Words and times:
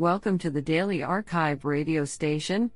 Welcome 0.00 0.38
to 0.38 0.48
the 0.48 0.62
Daily 0.62 1.00
arXiv 1.00 1.62
radio 1.62 2.06
station, 2.06 2.70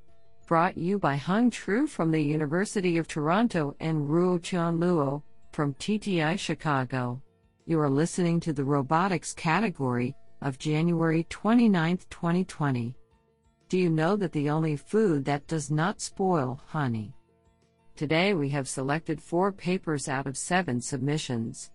brought 0.45 0.77
you 0.77 0.99
by 0.99 1.15
Hung 1.15 1.49
Tru 1.49 1.87
from 1.87 2.11
the 2.11 2.21
University 2.21 2.99
of 2.99 3.07
Toronto 3.07 3.75
and 3.79 4.07
Ruo 4.07 4.39
Chan 4.39 4.77
Luo 4.77 5.23
from 5.51 5.73
TTI 5.73 6.37
Chicago. 6.37 7.19
You 7.65 7.79
are 7.79 7.89
listening 7.89 8.39
to 8.41 8.53
the 8.53 8.63
robotics 8.63 9.33
category 9.33 10.15
of 10.43 10.59
January 10.59 11.25
29, 11.27 11.97
2020. 12.11 12.95
Do 13.69 13.77
you 13.79 13.89
know 13.89 14.15
that 14.17 14.31
the 14.31 14.51
only 14.51 14.75
food 14.75 15.25
that 15.25 15.47
does 15.47 15.71
not 15.71 16.01
spoil 16.01 16.61
honey? 16.67 17.15
Today 17.95 18.35
we 18.35 18.49
have 18.49 18.69
selected 18.69 19.19
four 19.19 19.51
papers 19.51 20.07
out 20.07 20.27
of 20.27 20.37
seven 20.37 20.79
submissions. 20.79 21.71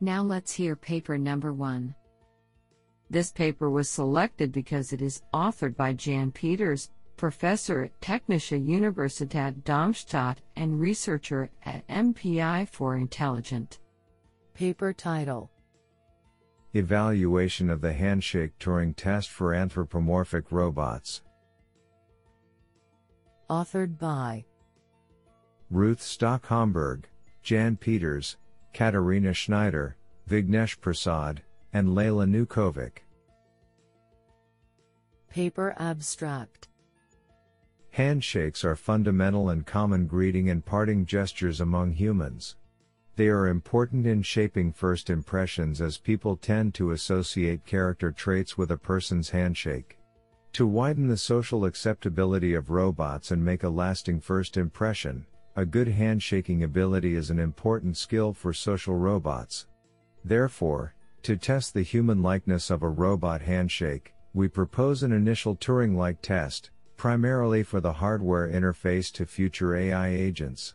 Now 0.00 0.22
let's 0.22 0.54
hear 0.54 0.74
paper 0.74 1.18
number 1.18 1.52
one. 1.52 1.94
This 3.12 3.30
paper 3.30 3.68
was 3.68 3.90
selected 3.90 4.52
because 4.52 4.94
it 4.94 5.02
is 5.02 5.20
authored 5.34 5.76
by 5.76 5.92
Jan 5.92 6.32
Peters, 6.32 6.88
professor 7.18 7.82
at 7.82 8.00
Technische 8.00 8.58
Universität 8.58 9.64
Darmstadt 9.64 10.40
and 10.56 10.80
researcher 10.80 11.50
at 11.66 11.86
MPI 11.88 12.70
for 12.70 12.96
Intelligent. 12.96 13.80
Paper 14.54 14.94
title 14.94 15.50
Evaluation 16.72 17.68
of 17.68 17.82
the 17.82 17.92
Handshake 17.92 18.58
Turing 18.58 18.96
Test 18.96 19.28
for 19.28 19.52
Anthropomorphic 19.52 20.50
Robots. 20.50 21.20
Authored 23.50 23.98
by 23.98 24.46
Ruth 25.70 26.00
Stock 26.00 26.46
Homburg, 26.46 27.06
Jan 27.42 27.76
Peters, 27.76 28.38
Katharina 28.72 29.34
Schneider, 29.34 29.98
Vignesh 30.26 30.80
Prasad, 30.80 31.42
and 31.72 31.88
Lejla 31.88 32.28
Nukovic. 32.28 32.98
Paper 35.30 35.74
Abstract 35.78 36.68
Handshakes 37.90 38.64
are 38.64 38.76
fundamental 38.76 39.50
and 39.50 39.66
common 39.66 40.06
greeting 40.06 40.50
and 40.50 40.64
parting 40.64 41.06
gestures 41.06 41.60
among 41.60 41.92
humans. 41.92 42.56
They 43.16 43.28
are 43.28 43.48
important 43.48 44.06
in 44.06 44.22
shaping 44.22 44.72
first 44.72 45.10
impressions 45.10 45.80
as 45.80 45.98
people 45.98 46.36
tend 46.36 46.74
to 46.74 46.92
associate 46.92 47.66
character 47.66 48.10
traits 48.10 48.56
with 48.56 48.70
a 48.70 48.78
person's 48.78 49.30
handshake. 49.30 49.98
To 50.54 50.66
widen 50.66 51.08
the 51.08 51.16
social 51.16 51.64
acceptability 51.64 52.54
of 52.54 52.70
robots 52.70 53.30
and 53.30 53.44
make 53.44 53.62
a 53.62 53.68
lasting 53.68 54.20
first 54.20 54.56
impression, 54.56 55.26
a 55.56 55.66
good 55.66 55.88
handshaking 55.88 56.62
ability 56.62 57.14
is 57.14 57.30
an 57.30 57.38
important 57.38 57.96
skill 57.96 58.32
for 58.32 58.54
social 58.54 58.96
robots. 58.96 59.66
Therefore, 60.24 60.94
to 61.22 61.36
test 61.36 61.72
the 61.72 61.82
human 61.82 62.20
likeness 62.20 62.68
of 62.68 62.82
a 62.82 62.88
robot 62.88 63.42
handshake, 63.42 64.12
we 64.34 64.48
propose 64.48 65.02
an 65.02 65.12
initial 65.12 65.54
Turing 65.54 65.94
like 65.94 66.20
test, 66.20 66.70
primarily 66.96 67.62
for 67.62 67.80
the 67.80 67.92
hardware 67.92 68.48
interface 68.48 69.12
to 69.12 69.24
future 69.24 69.76
AI 69.76 70.08
agents. 70.08 70.74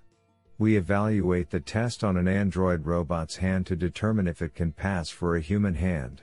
We 0.57 0.77
evaluate 0.77 1.49
the 1.49 1.59
test 1.59 2.03
on 2.03 2.15
an 2.15 2.27
Android 2.27 2.85
robot's 2.85 3.35
hand 3.35 3.65
to 3.67 3.75
determine 3.75 4.27
if 4.27 4.41
it 4.41 4.55
can 4.55 4.71
pass 4.71 5.09
for 5.09 5.35
a 5.35 5.41
human 5.41 5.75
hand. 5.75 6.21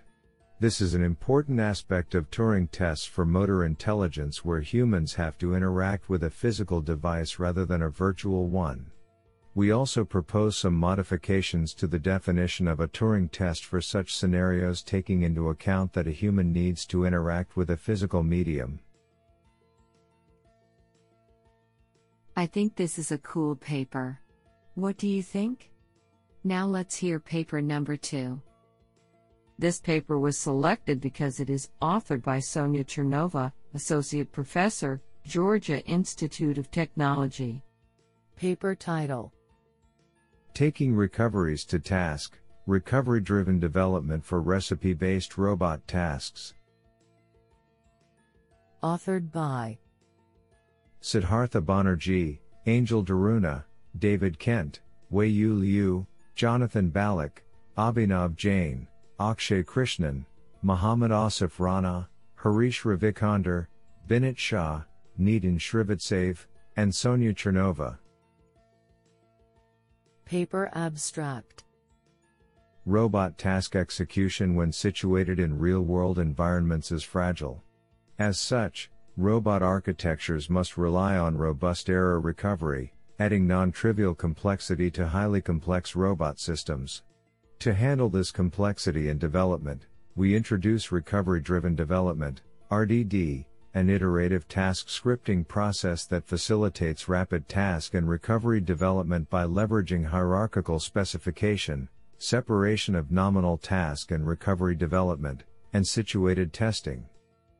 This 0.59 0.81
is 0.81 0.95
an 0.95 1.03
important 1.03 1.61
aspect 1.61 2.15
of 2.15 2.31
Turing 2.31 2.71
tests 2.71 3.05
for 3.05 3.27
motor 3.27 3.65
intelligence 3.65 4.45
where 4.45 4.61
humans 4.61 5.15
have 5.15 5.37
to 5.39 5.55
interact 5.55 6.09
with 6.09 6.25
a 6.25 6.31
physical 6.31 6.81
device 6.81 7.39
rather 7.39 7.67
than 7.67 7.83
a 7.83 7.91
virtual 7.91 8.49
one. 8.49 8.91
We 9.57 9.71
also 9.71 10.05
propose 10.05 10.59
some 10.59 10.75
modifications 10.75 11.75
to 11.75 11.87
the 11.87 12.01
definition 12.01 12.67
of 12.67 12.81
a 12.81 12.89
Turing 12.89 13.31
test 13.31 13.65
for 13.65 13.81
such 13.81 14.17
scenarios 14.17 14.83
taking 14.83 15.23
into 15.23 15.49
account 15.49 15.93
that 15.93 16.09
a 16.09 16.11
human 16.13 16.53
needs 16.53 16.85
to 16.87 17.05
interact 17.05 17.57
with 17.57 17.71
a 17.71 17.77
physical 17.77 18.25
medium. 18.25 18.81
I 22.37 22.47
think 22.47 22.75
this 22.75 22.99
is 22.99 23.13
a 23.13 23.19
cool 23.19 23.55
paper. 23.55 24.19
What 24.75 24.97
do 24.99 25.07
you 25.07 25.23
think? 25.23 25.71
Now 26.43 26.67
let's 26.67 26.97
hear 26.97 27.21
paper 27.21 27.63
number 27.63 27.97
two. 27.97 28.43
This 29.57 29.81
paper 29.81 30.19
was 30.19 30.37
selected 30.37 31.01
because 31.01 31.39
it 31.39 31.49
is 31.49 31.71
authored 31.81 32.25
by 32.25 32.41
Sonia 32.41 32.83
Chernova, 32.83 33.53
Associate 33.75 34.31
Professor, 34.33 35.01
Georgia 35.25 35.81
Institute 35.87 36.59
of 36.59 36.73
Technology. 36.73 37.63
Paper 38.35 38.75
title 38.75 39.33
Taking 40.55 40.95
Recoveries 40.95 41.65
to 41.65 41.81
Task 41.81 42.39
Recovery 42.69 43.21
Driven 43.21 43.59
Development 43.59 44.25
for 44.25 44.41
Recipe 44.41 44.95
Based 44.95 45.37
Robot 45.37 45.85
Tasks. 45.89 46.55
Authored 48.81 49.33
by 49.33 49.77
Siddhartha 51.01 51.61
Banerjee, 51.61 52.39
Angel 52.67 53.05
Daruna, 53.05 53.65
David 53.99 54.39
Kent, 54.39 54.79
Wei 55.11 55.27
Yu 55.27 55.55
Liu, 55.55 56.07
Jonathan 56.37 56.89
Balloch, 56.89 57.43
Abhinav 57.77 58.37
Jain, 58.37 58.87
Akshay 59.19 59.65
Krishnan, 59.65 60.25
Muhammad 60.63 61.11
Asif 61.11 61.59
Rana, 61.59 62.09
Harish 62.37 62.85
Ravichandar, 62.85 63.67
Binit 64.07 64.39
Shah, 64.39 64.83
Nithin 65.21 65.59
Shrivatsav, 65.59 66.47
and 66.77 66.95
Sonia 66.95 67.35
Chernova. 67.35 67.99
Paper 70.25 70.71
Abstract 70.73 71.65
Robot 72.87 73.37
task 73.37 73.77
execution 73.77 74.55
when 74.55 74.73
situated 74.73 75.39
in 75.39 75.59
real 75.59 75.83
world 75.83 76.19
environments 76.19 76.91
is 76.91 77.03
fragile. 77.03 77.63
As 78.19 78.41
such, 78.41 78.91
robot 79.19 79.63
architectures 79.63 80.49
must 80.49 80.79
rely 80.79 81.19
on 81.19 81.37
robust 81.37 81.91
error 81.91 82.21
recovery, 82.21 82.95
adding 83.19 83.47
non 83.47 83.71
trivial 83.71 84.15
complexity 84.15 84.91
to 84.93 85.09
highly 85.09 85.43
complex 85.43 85.95
robot 85.95 86.41
systems. 86.41 87.03
To 87.59 87.75
handle 87.75 88.09
this 88.09 88.31
complexity 88.31 89.11
in 89.11 89.19
development, 89.19 89.89
we 90.17 90.35
introduce 90.35 90.91
recovery 90.91 91.41
driven 91.41 91.75
development, 91.75 92.41
RDD, 92.71 93.45
an 93.75 93.91
iterative 93.91 94.47
task 94.47 94.87
scripting 94.87 95.47
process 95.47 96.07
that 96.07 96.27
facilitates 96.27 97.09
rapid 97.09 97.49
task 97.49 97.95
and 97.95 98.09
recovery 98.09 98.61
development 98.61 99.29
by 99.29 99.45
leveraging 99.45 100.07
hierarchical 100.07 100.79
specification, 100.79 101.89
separation 102.19 102.95
of 102.95 103.11
nominal 103.11 103.59
task 103.59 104.13
and 104.13 104.27
recovery 104.27 104.77
development, 104.77 105.43
and 105.73 105.87
situated 105.87 106.53
testing. 106.53 107.05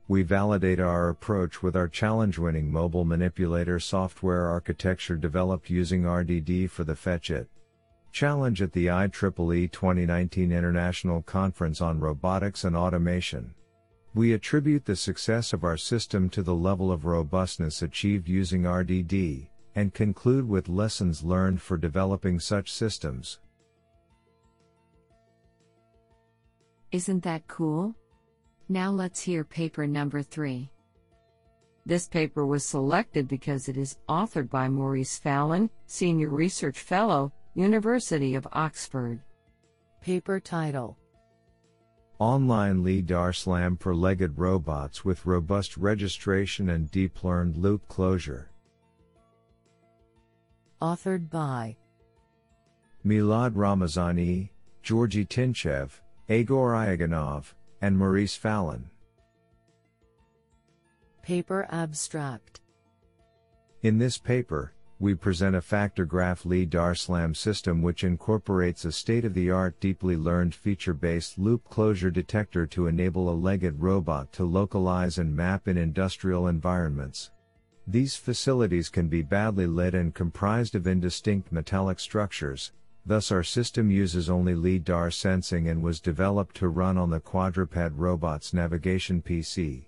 We 0.07 0.23
validate 0.23 0.81
our 0.81 1.09
approach 1.09 1.63
with 1.63 1.75
our 1.75 1.89
challenge 1.89 2.39
winning 2.39 2.71
mobile 2.71 3.05
manipulator 3.05 3.81
software 3.81 4.47
architecture 4.47 5.17
developed 5.17 5.69
using 5.69 6.07
RDD 6.07 6.71
for 6.71 6.85
the 6.85 6.95
Fetch-It 6.95 7.49
challenge 8.15 8.63
at 8.63 8.71
the 8.71 8.87
IEEE 8.87 9.73
2019 9.73 10.53
International 10.53 11.21
Conference 11.23 11.81
on 11.81 11.99
Robotics 11.99 12.63
and 12.63 12.77
Automation. 12.77 13.55
We 14.15 14.33
attribute 14.33 14.85
the 14.85 14.95
success 14.95 15.53
of 15.53 15.65
our 15.65 15.77
system 15.77 16.31
to 16.31 16.43
the 16.43 16.55
level 16.55 16.93
of 16.93 17.05
robustness 17.05 17.83
achieved 17.83 18.29
using 18.29 18.63
RDD, 18.63 19.49
and 19.75 19.93
conclude 19.93 20.49
with 20.49 20.69
lessons 20.69 21.25
learned 21.25 21.61
for 21.61 21.77
developing 21.77 22.39
such 22.39 22.73
systems. 22.73 23.41
Isn't 26.93 27.25
that 27.25 27.49
cool? 27.49 27.97
Now 28.69 28.93
let's 28.93 29.21
hear 29.21 29.43
paper 29.43 29.85
number 29.85 30.23
three. 30.23 30.71
This 31.85 32.07
paper 32.07 32.47
was 32.47 32.65
selected 32.65 33.27
because 33.27 33.69
it 33.69 33.77
is 33.77 33.99
authored 34.09 34.49
by 34.49 34.69
Maurice 34.69 35.19
Fallon, 35.19 35.69
Senior 35.87 36.29
Research 36.29 36.79
Fellow, 36.79 37.33
University 37.55 38.37
of 38.37 38.47
Oxford. 38.53 39.21
Paper 40.01 40.39
title 40.39 40.97
Online 42.21 42.85
LiDAR-SLAM 42.85 43.77
for 43.77 43.93
legged 43.93 44.39
robots 44.39 45.05
with 45.05 45.27
robust 45.27 45.77
registration 45.77 46.71
and 46.71 46.89
deep 46.91 47.25
learned 47.25 47.57
loop 47.57 47.89
closure. 47.89 48.51
Authored 50.81 51.29
by 51.29 51.77
Milad 53.05 53.55
Ramezani, 53.55 54.51
Georgi 54.83 55.25
Tinchev, 55.25 56.01
Egor 56.29 56.73
Iuganov, 56.73 57.53
and 57.83 57.99
Maurice 57.99 58.37
Fallon. 58.37 58.89
Paper 61.21 61.67
Abstract 61.71 62.61
In 63.83 63.99
this 63.99 64.19
paper, 64.19 64.73
we 64.99 65.15
present 65.15 65.57
a 65.57 65.61
factor 65.61 66.05
graph 66.05 66.45
LiDAR 66.45 66.95
SLAM 66.95 67.35
system 67.35 67.83
which 67.83 68.05
incorporates 68.05 68.85
a 68.85 68.93
state 68.93 69.25
of 69.25 69.35
the 69.35 69.51
art 69.51 69.79
deeply 69.81 70.17
learned 70.17 70.55
feature 70.55 70.95
based 70.95 71.39
loop 71.39 71.65
closure 71.69 72.11
detector 72.11 72.67
to 72.67 72.87
enable 72.87 73.29
a 73.29 73.35
legged 73.35 73.81
robot 73.81 74.33
to 74.33 74.45
localize 74.45 75.19
and 75.19 75.35
map 75.35 75.69
in 75.69 75.77
industrial 75.77 76.49
environments. 76.49 77.31
These 77.87 78.17
facilities 78.17 78.89
can 78.89 79.09
be 79.09 79.23
badly 79.23 79.67
lit 79.67 79.95
and 79.95 80.15
comprised 80.15 80.75
of 80.75 80.87
indistinct 80.87 81.53
metallic 81.53 82.01
structures, 82.01 82.73
Thus, 83.07 83.31
our 83.31 83.43
system 83.43 83.91
uses 83.91 84.31
only 84.31 84.55
LIDAR 84.55 85.11
sensing 85.11 85.69
and 85.69 85.83
was 85.83 86.01
developed 86.01 86.57
to 86.57 86.69
run 86.69 86.97
on 86.97 87.11
the 87.11 87.21
quadruped 87.21 87.77
robot's 87.97 88.55
navigation 88.55 89.21
PC. 89.21 89.85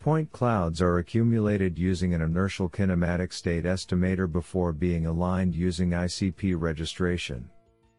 Point 0.00 0.32
clouds 0.32 0.80
are 0.80 0.96
accumulated 0.96 1.78
using 1.78 2.14
an 2.14 2.22
inertial 2.22 2.70
kinematic 2.70 3.34
state 3.34 3.64
estimator 3.64 4.32
before 4.32 4.72
being 4.72 5.04
aligned 5.04 5.54
using 5.54 5.90
ICP 5.90 6.58
registration. 6.58 7.50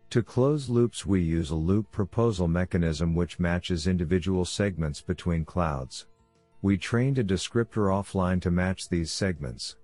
To 0.10 0.24
close 0.24 0.68
loops, 0.68 1.06
we 1.06 1.22
use 1.22 1.52
a 1.52 1.56
loop 1.56 1.92
proposal 1.92 2.48
mechanism 2.48 3.14
which 3.14 3.40
matches 3.40 3.86
individual 3.86 4.46
segments 4.46 5.00
between 5.00 5.46
clouds. 5.46 6.08
We 6.64 6.76
trained 6.76 7.20
a 7.20 7.24
descriptor 7.24 7.92
offline 7.92 8.42
to 8.42 8.50
match 8.50 8.90
these 8.90 9.12
segments. 9.12 9.76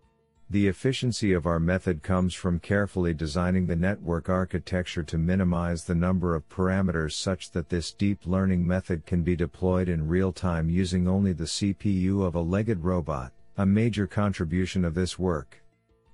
The 0.49 0.69
efficiency 0.69 1.33
of 1.33 1.45
our 1.45 1.59
method 1.59 2.01
comes 2.01 2.33
from 2.33 2.59
carefully 2.59 3.13
designing 3.13 3.67
the 3.67 3.75
network 3.75 4.29
architecture 4.29 5.03
to 5.03 5.17
minimize 5.17 5.83
the 5.83 5.93
number 5.93 6.35
of 6.35 6.47
parameters 6.47 7.15
such 7.15 7.51
that 7.51 7.67
this 7.67 7.91
deep 7.91 8.25
learning 8.25 8.65
method 8.65 9.05
can 9.05 9.23
be 9.23 9.35
deployed 9.35 9.89
in 9.89 10.07
real 10.07 10.31
time 10.31 10.69
using 10.69 11.05
only 11.05 11.33
the 11.33 11.43
CPU 11.43 12.25
of 12.25 12.33
a 12.33 12.39
legged 12.39 12.85
robot, 12.85 13.33
a 13.57 13.65
major 13.65 14.07
contribution 14.07 14.85
of 14.85 14.93
this 14.93 15.19
work. 15.19 15.61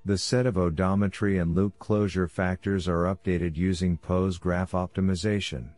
The 0.04 0.18
set 0.18 0.48
of 0.48 0.56
odometry 0.56 1.40
and 1.40 1.54
loop 1.54 1.78
closure 1.78 2.28
factors 2.28 2.88
are 2.88 3.04
updated 3.04 3.56
using 3.56 3.98
pose 3.98 4.40
graph 4.40 4.72
optimization. 4.72 5.70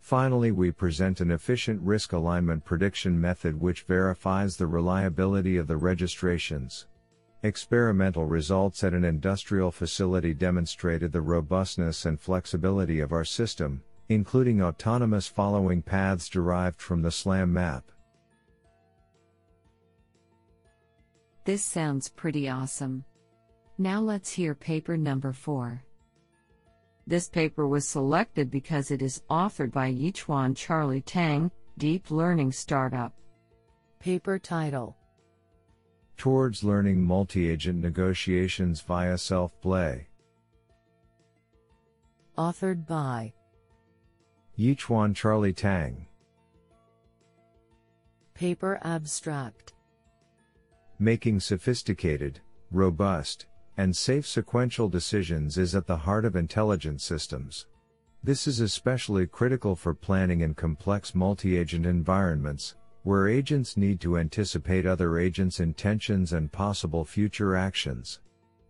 Finally, 0.00 0.52
we 0.52 0.70
present 0.70 1.20
an 1.20 1.30
efficient 1.30 1.82
risk 1.82 2.14
alignment 2.14 2.64
prediction 2.64 3.20
method 3.20 3.60
which 3.60 3.82
verifies 3.82 4.56
the 4.56 4.66
reliability 4.66 5.58
of 5.58 5.66
the 5.66 5.76
registrations. 5.76 6.86
Experimental 7.42 8.26
results 8.26 8.84
at 8.84 8.92
an 8.92 9.02
industrial 9.02 9.70
facility 9.70 10.34
demonstrated 10.34 11.10
the 11.10 11.22
robustness 11.22 12.04
and 12.04 12.20
flexibility 12.20 13.00
of 13.00 13.12
our 13.12 13.24
system, 13.24 13.82
including 14.10 14.60
autonomous 14.60 15.26
following 15.26 15.80
paths 15.80 16.28
derived 16.28 16.78
from 16.82 17.00
the 17.00 17.10
SLAM 17.10 17.50
map. 17.50 17.90
This 21.46 21.64
sounds 21.64 22.10
pretty 22.10 22.50
awesome. 22.50 23.04
Now 23.78 24.00
let's 24.00 24.30
hear 24.30 24.54
paper 24.54 24.98
number 24.98 25.32
4. 25.32 25.82
This 27.06 27.30
paper 27.30 27.66
was 27.66 27.88
selected 27.88 28.50
because 28.50 28.90
it 28.90 29.00
is 29.00 29.22
authored 29.30 29.72
by 29.72 29.90
Yichuan 29.90 30.54
Charlie 30.54 31.00
Tang, 31.00 31.50
Deep 31.78 32.10
Learning 32.10 32.52
Startup. 32.52 33.14
Paper 33.98 34.38
title 34.38 34.96
towards 36.20 36.62
learning 36.62 37.02
multi-agent 37.02 37.80
negotiations 37.80 38.82
via 38.82 39.16
self-play. 39.16 40.06
Authored 42.36 42.86
by 42.86 43.32
Yichuan 44.58 45.16
Charlie 45.16 45.54
Tang. 45.54 46.06
Paper 48.34 48.78
abstract. 48.82 49.72
Making 50.98 51.40
sophisticated, 51.40 52.38
robust, 52.70 53.46
and 53.78 53.96
safe 53.96 54.26
sequential 54.26 54.90
decisions 54.90 55.56
is 55.56 55.74
at 55.74 55.86
the 55.86 55.96
heart 55.96 56.26
of 56.26 56.36
intelligent 56.36 57.00
systems. 57.00 57.64
This 58.22 58.46
is 58.46 58.60
especially 58.60 59.26
critical 59.26 59.74
for 59.74 59.94
planning 59.94 60.42
in 60.42 60.52
complex 60.52 61.14
multi-agent 61.14 61.86
environments, 61.86 62.74
where 63.02 63.28
agents 63.28 63.76
need 63.76 64.00
to 64.00 64.18
anticipate 64.18 64.86
other 64.86 65.18
agents' 65.18 65.60
intentions 65.60 66.32
and 66.32 66.52
possible 66.52 67.04
future 67.04 67.56
actions. 67.56 68.20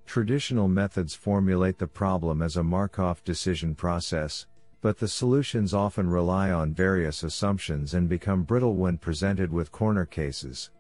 Traditional 0.06 0.69
methods 0.69 1.15
formulate 1.15 1.79
the 1.79 1.87
problem 1.87 2.43
as 2.43 2.56
a 2.56 2.62
Markov 2.62 3.23
decision 3.25 3.75
process, 3.75 4.47
but 4.81 4.99
the 4.99 5.09
solutions 5.09 5.75
often 5.75 6.09
rely 6.09 6.50
on 6.50 6.73
various 6.73 7.23
assumptions 7.23 7.94
and 7.94 8.09
become 8.09 8.43
brittle 8.43 8.75
when 8.75 8.99
presented 8.99 9.53
with 9.53 9.73
corner 9.73 10.06
cases. 10.06 10.71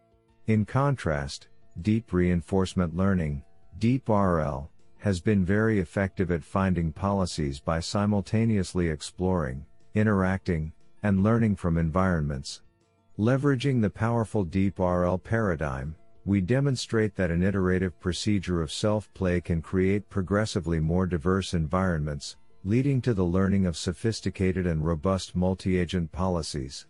In 0.46 0.64
contrast, 0.64 1.48
deep 1.82 2.12
reinforcement 2.12 2.96
learning, 2.96 3.42
deep 3.78 4.08
RL, 4.08 4.70
has 4.98 5.20
been 5.20 5.44
very 5.44 5.80
effective 5.80 6.30
at 6.30 6.44
finding 6.44 6.92
policies 6.92 7.60
by 7.60 7.80
simultaneously 7.80 8.88
exploring, 8.88 9.64
interacting, 9.94 10.72
and 11.02 11.22
learning 11.22 11.56
from 11.56 11.78
environments. 11.78 12.62
Leveraging 13.20 13.82
the 13.82 13.90
powerful 13.90 14.44
deep 14.44 14.78
RL 14.78 15.18
paradigm, 15.18 15.94
we 16.24 16.40
demonstrate 16.40 17.14
that 17.16 17.30
an 17.30 17.42
iterative 17.42 18.00
procedure 18.00 18.62
of 18.62 18.72
self-play 18.72 19.42
can 19.42 19.60
create 19.60 20.08
progressively 20.08 20.80
more 20.80 21.04
diverse 21.04 21.52
environments, 21.52 22.38
leading 22.64 22.98
to 23.02 23.12
the 23.12 23.22
learning 23.22 23.66
of 23.66 23.76
sophisticated 23.76 24.66
and 24.66 24.86
robust 24.86 25.36
multi-agent 25.36 26.10
policies. 26.10 26.86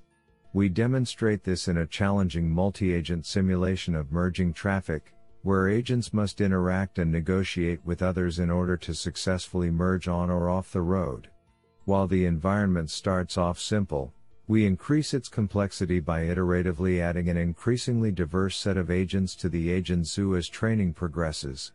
We 0.52 0.68
demonstrate 0.68 1.42
this 1.42 1.66
in 1.66 1.78
a 1.78 1.86
challenging 1.86 2.48
multi-agent 2.48 3.26
simulation 3.26 3.96
of 3.96 4.12
merging 4.12 4.52
traffic, 4.52 5.12
where 5.42 5.68
agents 5.68 6.12
must 6.12 6.40
interact 6.40 7.00
and 7.00 7.10
negotiate 7.10 7.84
with 7.84 8.02
others 8.02 8.38
in 8.38 8.50
order 8.50 8.76
to 8.76 8.94
successfully 8.94 9.72
merge 9.72 10.06
on 10.06 10.30
or 10.30 10.48
off 10.48 10.70
the 10.70 10.80
road. 10.80 11.28
While 11.86 12.06
the 12.06 12.24
environment 12.24 12.88
starts 12.88 13.36
off 13.36 13.58
simple, 13.58 14.14
we 14.50 14.66
increase 14.66 15.14
its 15.14 15.28
complexity 15.28 16.00
by 16.00 16.24
iteratively 16.24 17.00
adding 17.00 17.28
an 17.28 17.36
increasingly 17.36 18.10
diverse 18.10 18.56
set 18.56 18.76
of 18.76 18.90
agents 18.90 19.36
to 19.36 19.48
the 19.48 19.70
agent 19.70 20.04
zoo 20.08 20.34
as 20.34 20.48
training 20.48 20.92
progresses. 20.92 21.70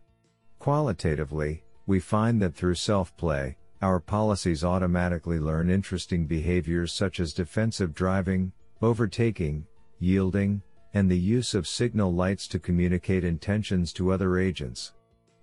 Qualitatively, 0.59 1.63
we 1.87 2.01
find 2.01 2.41
that 2.41 2.53
through 2.53 2.75
self-play, 2.75 3.55
our 3.81 4.01
policies 4.01 4.65
automatically 4.65 5.39
learn 5.39 5.69
interesting 5.69 6.25
behaviors 6.25 6.91
such 6.91 7.21
as 7.21 7.31
defensive 7.31 7.93
driving, 7.93 8.51
overtaking, 8.81 9.65
yielding, 9.99 10.61
and 10.93 11.09
the 11.09 11.17
use 11.17 11.53
of 11.53 11.69
signal 11.69 12.13
lights 12.13 12.45
to 12.45 12.59
communicate 12.59 13.23
intentions 13.23 13.93
to 13.93 14.11
other 14.11 14.37
agents. 14.37 14.91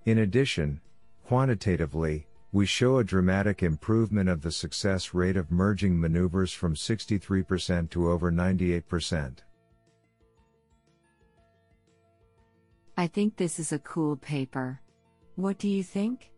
In 0.05 0.19
addition, 0.19 0.83
quantitatively, 1.25 2.27
we 2.53 2.67
show 2.67 2.99
a 2.99 3.05
dramatic 3.05 3.63
improvement 3.63 4.29
of 4.29 4.43
the 4.43 4.53
success 4.53 5.15
rate 5.15 5.39
of 5.39 5.51
merging 5.51 5.99
maneuvers 5.99 6.53
from 6.53 6.75
63% 6.75 7.89
to 7.91 8.11
over 8.11 8.31
98%. 8.31 9.39
I 12.97 13.07
think 13.07 13.37
this 13.37 13.59
is 13.59 13.73
a 13.73 13.79
cool 13.79 14.17
paper. 14.17 14.81
What 15.37 15.59
do 15.59 15.67
you 15.67 15.83
think? 15.83 16.32